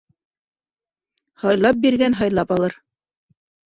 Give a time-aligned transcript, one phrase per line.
[1.43, 2.81] Һайлап биргән, һайлап алыр.